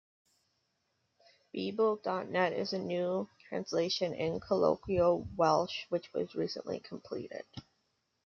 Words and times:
Beibl 1.55 2.01
dot 2.01 2.27
net 2.27 2.53
is 2.53 2.73
a 2.73 2.79
new 2.79 3.29
translation 3.47 4.15
in 4.15 4.39
colloquial 4.39 5.27
Welsh 5.37 5.85
which 5.89 6.11
was 6.11 6.33
recently 6.33 6.79
completed. 6.79 7.45